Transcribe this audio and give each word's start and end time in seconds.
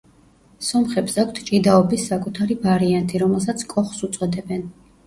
სომხებს 0.67 1.17
აქვთ 1.25 1.41
ჭიდაობის 1.49 2.09
საკუთარი 2.13 2.59
ვარიანტი, 2.65 3.25
რომელსაც 3.27 3.67
კოხს 3.77 4.07
უწოდებენ. 4.11 4.69